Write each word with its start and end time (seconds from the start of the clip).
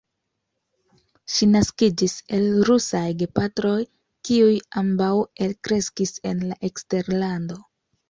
Ŝi 1.33 1.47
naskiĝis 1.55 2.15
el 2.39 2.49
rusaj 2.71 3.03
gepatroj, 3.21 3.77
kiuj 4.31 4.59
ambaŭ 4.85 5.13
elkreskis 5.49 6.19
en 6.35 6.47
la 6.51 6.63
eksterlando. 6.73 7.65